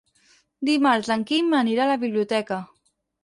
[0.69, 2.61] Dimarts en Quim anirà a la biblioteca.